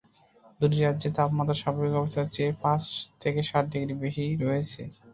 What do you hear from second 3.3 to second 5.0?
সাত ডিগ্রি বেশি রয়েছে।